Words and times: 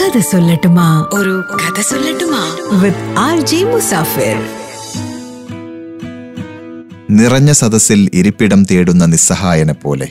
കഥ 0.00 0.18
സൊല്ലട്ടുമാ. 0.18 1.08
ഒരു 1.12 1.44
കഥ 1.54 1.80
സൊല്ലട്ടുമാ. 1.80 2.56
With 2.82 3.14
R 3.18 3.40
J 3.40 3.64
Musafir. 3.64 4.46
നിറഞ്ഞ 7.10 7.52
സദസ്സിൽ 7.52 8.10
ഇരിപ്പിടം 8.14 8.64
തേടുന്ന 8.64 9.04
നിസ്സഹായനെ 9.04 9.72
പോലെ 9.72 10.08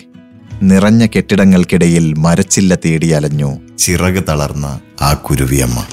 നിറഞ്ഞ 0.63 1.05
കെട്ടിടങ്ങൾക്കിടയിൽ 1.05 2.13
മരച്ചില്ല 2.13 2.75
തേടിയലഞ്ഞു 2.75 3.77
ചിറക് 3.77 4.23
തളർന്ന 4.29 4.79
ആ 5.01 5.13
കുരുവിയമ്മ. 5.13 5.85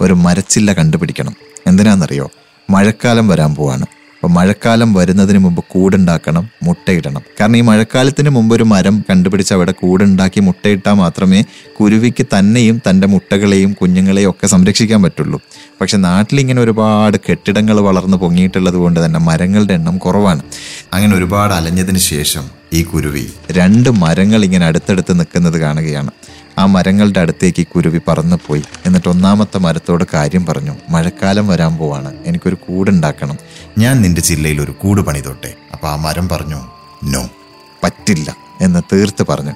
ഒരു 0.00 0.14
മരച്ചില്ല 0.14 0.72
കണ്ടുപിടിക്കണം. 0.72 1.36
എന്തിനാണെന്നറിയോ 1.66 2.30
മഴക്കാലം 2.70 3.28
വരാൻ 3.28 3.54
പോവാണ്. 3.54 3.86
അപ്പോൾ 4.18 4.30
മഴക്കാലം 4.32 4.92
വരുന്നതിന് 4.92 5.38
മുമ്പ് 5.38 5.60
കൂടുണ്ടാക്കണം 5.72 6.44
മുട്ടയിടണം. 6.62 7.22
കാരണം 7.40 7.56
ഈ 7.56 7.60
മഴക്കാലത്തിന് 7.60 8.30
മുമ്പ് 8.30 8.54
ഒരു 8.54 8.64
മരം 8.64 9.04
കണ്ടുപിടിച്ച് 9.10 9.52
അവിടെ 9.54 9.72
കൂടുണ്ടാക്കി 9.72 10.40
മുട്ടയിട്ടാൽ 10.40 10.94
മാത്രമേ 10.94 11.44
കുരുവിക്ക് 11.78 12.26
തന്നെയും 12.34 12.80
തന്റെ 12.88 13.06
മുട്ടകളെയും 13.06 13.72
കുഞ്ഞുങ്ങളെയും 13.80 14.30
ഒക്കെ 14.30 14.46
സംരക്ഷിക്കാൻ 14.46 15.02
പറ്റുള്ളൂ. 15.02 15.40
പക്ഷെ 15.80 15.96
നാട്ടിലിങ്ങനെ 15.96 16.60
ഒരുപാട് 16.60 17.16
കെട്ടിടങ്ങൾ 17.28 17.80
വളർന്നു 17.80 18.16
പൊങ്ങിയിട്ടുള്ളത് 18.16 18.74
കൊണ്ട് 18.74 19.04
തന്നെ 19.04 19.20
മരങ്ങളുടെ 19.20 19.74
എണ്ണം 19.74 19.98
കുറവാണ്. 19.98 20.42
അങ്ങനെ 20.92 21.16
ഒരുപാട് 21.16 21.54
അലഞ്ഞതിന് 21.54 21.98
ശേഷം 21.98 22.46
ഈ 22.72 22.82
കുരുവി 22.82 23.26
രണ്ട് 23.50 23.90
മരങ്ങൾ 23.90 24.44
ഇങ്ങനെ 24.44 24.66
അടുത്തടുത്ത് 24.66 25.12
നിൽക്കുന്നത് 25.18 25.58
കാണുകയാണ്. 25.60 26.10
ആ 26.58 26.66
മരങ്ങളുടെ 26.66 27.20
അടുത്തേക്ക് 27.20 27.66
കുരുവി 27.66 28.00
പറന്നുപോയി. 28.08 28.62
എന്നിട്ട് 28.86 29.08
ഒന്നാമത്തെ 29.08 29.58
മരത്തോട് 29.58 30.04
കാര്യം 30.14 30.46
പറഞ്ഞു 30.46 30.76
മഴക്കാലം 30.90 31.48
വരാൻ 31.48 31.76
പോവാണ്. 31.76 32.14
എനിക്കൊരു 32.26 32.54
കൂടുണ്ടാക്കണം. 32.54 33.36
ഞാൻ 33.78 34.02
നിന്റെ 34.02 34.20
ജില്ലയിൽ 34.20 34.60
ഒരു 34.60 34.70
കൂട് 34.70 35.00
പണിതോട്ടെ. 35.00 35.54
അപ്പൊ 35.72 35.88
ആ 35.88 35.96
മരം 35.96 36.28
പറഞ്ഞു 36.28 36.60
നോ. 37.04 37.28
പറ്റില്ല 37.84 38.36
എന്ന് 38.60 38.82
തീർത്ത് 38.92 39.26
പറഞ്ഞു. 39.28 39.50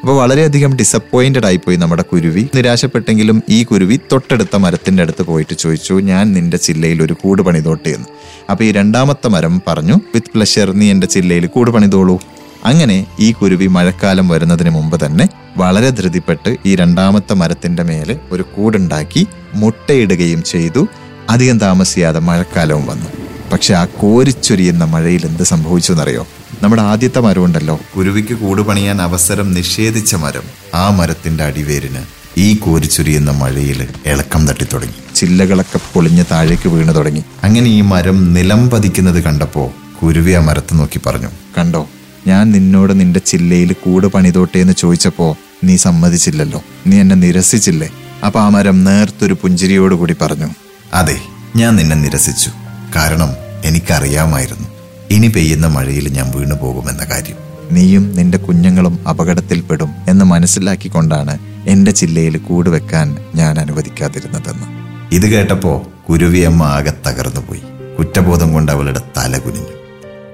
അപ്പോൾ 0.00 0.16
വളരെയധികം 0.16 0.76
ഡിസപ്പോയിന്റഡ് 0.76 1.46
ആയിപ്പോയി 1.46 1.76
നമ്മുടെ 1.76 2.02
കുരുവി. 2.02 2.48
നിരാശപ്പെട്ടെങ്കിലും 2.54 3.42
ഈ 3.48 3.64
കുരുവി 3.64 4.00
തൊട്ടടുത്ത 4.12 4.56
മരത്തിന്റെ 4.56 5.02
അടുത്ത് 5.02 5.22
പോയിട്ട് 5.22 5.54
ചോദിച്ചു 5.54 5.94
ഞാൻ 5.94 6.32
നിന്റെ 6.32 6.56
ചില്ലയിൽ 6.56 7.02
ഒരു 7.02 7.12
കൂട് 7.12 7.42
പണിതോട്ടെ 7.42 7.88
എന്ന്. 7.88 8.06
അപ്പോൾ 8.50 8.64
ഈ 8.64 8.72
രണ്ടാമത്തെ 8.72 9.28
മരം 9.28 9.62
പറഞ്ഞു 9.66 9.94
വിത്ത് 9.94 10.30
പ്ലഷർ 10.34 10.72
നീ 10.72 10.90
എന്റെ 10.90 11.06
ചില്ലയിൽ 11.06 11.46
കൂട് 11.46 11.70
പണിതോളൂ. 11.70 12.20
അങ്ങനെ 12.64 13.06
ഈ 13.20 13.32
കുരുവി 13.32 13.66
മഴക്കാലം 13.66 14.28
വരുന്നതിന് 14.28 14.70
മുമ്പ് 14.70 15.06
തന്നെ 15.06 15.28
വളരെ 15.56 15.90
ധൃതിപ്പെട്ട് 15.90 16.56
ഈ 16.66 16.76
രണ്ടാമത്തെ 16.76 17.34
മരത്തിന്റെ 17.34 17.82
മേലെ 17.82 18.18
ഒരു 18.32 18.42
കൂടുണ്ടാക്കി 18.42 19.26
മുട്ടയിടുകയും 19.54 20.42
ചെയ്തു. 20.42 20.88
അധികം 21.30 21.58
താമസിയാതെ 21.58 22.20
മഴക്കാലവും 22.20 22.86
വന്നു. 22.86 23.06
പക്ഷെ 23.52 23.74
ആ 23.74 23.84
കോരിച്ചൊരിയുന്ന 23.84 24.84
മഴയിൽ 24.84 25.26
എന്ത് 25.26 25.42
സംഭവിച്ചു 25.42 25.92
എന്നറിയോ 25.92 26.26
നമ്മുടെ 26.62 26.82
ആദ്യത്തെ 26.82 27.20
മരം 27.20 27.44
ഉണ്ടല്ലോ. 27.44 27.80
കുരുവിക്ക് 27.96 28.34
കൂട് 28.34 28.62
പണിയാൻ 28.62 29.02
അവസരം 29.02 29.52
നിഷേധിച്ച 29.52 30.14
മരം 30.14 30.42
ആ 30.74 30.90
മരത്തിന്റെ 30.90 31.44
അടിവേരിന് 31.44 32.18
ഈ 32.36 32.54
കോരിച്ചൊരിയുന്ന 32.54 33.30
മഴയിൽ 33.30 33.88
ഇളക്കം 34.06 34.48
തട്ടി 34.48 34.66
തുടങ്ങി 34.72 35.14
ചില്ലകളൊക്കെ 35.14 35.80
പൊളിഞ്ഞ് 35.94 36.24
താഴേക്ക് 36.30 36.68
വീണു 36.68 36.92
തുടങ്ങി. 36.92 37.24
അങ്ങനെ 37.42 37.70
ഈ 37.70 37.80
മരം 37.80 38.32
നിലം 38.32 38.70
പതിക്കുന്നത് 38.70 39.24
കണ്ടപ്പോ 39.24 39.72
കുരുവി 40.02 40.32
ആ 40.32 40.40
മരത്ത് 40.40 40.78
നോക്കി 40.78 41.00
പറഞ്ഞു. 41.06 41.28
കണ്ടോ? 41.58 41.88
ഞാൻ 42.26 42.50
നിന്നോട് 42.50 43.00
നിന്റെ 43.00 43.20
ചില്ലയിൽ 43.20 43.72
കൂട് 43.72 44.06
പണിതോട്ടെ 44.06 44.58
എന്ന് 44.58 44.72
ചോദിച്ചപ്പോ 44.78 45.36
നീ 45.64 45.76
സമ്മതിച്ചില്ലല്ലോ. 45.76 46.62
നീ 46.86 47.00
എന്നെ 47.00 47.16
നിരസിച്ചില്ലേ? 47.16 47.90
അപ്പൊ 48.26 48.40
ആ 48.40 48.48
മരം 48.48 48.84
നേർത്തൊരു 48.84 49.36
പുഞ്ചിരിയോടുകൂടി 49.42 50.16
പറഞ്ഞു 50.22 50.46
അതെ 50.94 51.16
ഞാൻ 51.56 51.76
നിന്നെ 51.76 51.96
നിരസിച്ചു. 51.96 52.50
കാരണം 52.96 53.28
എനിക്കറിയാമായിരുന്നു. 53.64 54.68
ഇനി 55.10 55.26
പെയ്യുന്ന 55.26 55.66
മഴയിൽ 55.66 56.08
ഞാൻ 56.08 56.32
വീണു 56.36 56.54
പോകുമെന്ന 56.54 57.04
കാര്യം. 57.04 57.36
നീയും 57.72 58.16
നിന്റെ 58.16 58.38
കുഞ്ഞുങ്ങളും 58.38 59.08
അപകടത്തിൽപ്പെടും 59.08 59.90
എന്ന് 60.08 60.24
മനസ്സിലാക്കിക്കൊണ്ടാണ് 60.24 61.38
എന്റെ 61.66 61.90
ചില്ലയിൽ 61.90 62.38
കൂട് 62.38 62.70
വെക്കാൻ 62.70 63.16
ഞാൻ 63.34 63.58
അനുവദിക്കാതിരുന്നതെന്ന്. 63.58 64.66
ഇത് 65.14 65.26
കേട്ടപ്പോ 65.26 65.88
കുരുവിയമ്മ 66.08 66.62
ആകെ 66.62 66.92
തകർന്നുപോയി. 67.06 67.62
കുറ്റബോധം 67.98 68.52
കൊണ്ട് 68.52 68.72
അവളുടെ 68.72 69.00
തല 69.16 69.38
കുനിഞ്ഞു. 69.38 69.77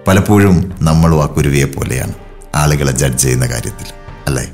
പലപ്പോഴും 0.07 0.57
നമ്മളും 0.83 1.23
ആ 1.23 1.27
കുരുവിയെ 1.27 1.65
പോലെയാണ് 1.65 2.15
ആളുകളെ 2.55 2.93
ജഡ്ജ് 2.93 3.19
ചെയ്യുന്ന 3.19 3.47
കാര്യത്തിൽ 3.47 3.89
അല്ലേ? 4.27 4.45